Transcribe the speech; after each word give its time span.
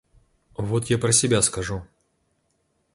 Вот 0.57 0.85
я 0.89 0.97
про 0.97 1.11
себя 1.11 1.43
скажу. 1.43 1.83